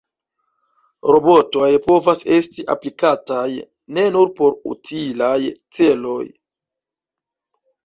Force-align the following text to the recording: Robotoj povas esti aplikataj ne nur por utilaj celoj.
Robotoj 1.15 1.67
povas 1.87 2.23
esti 2.37 2.65
aplikataj 2.75 3.45
ne 3.99 4.07
nur 4.17 4.33
por 4.41 4.57
utilaj 4.73 5.39
celoj. 5.81 6.27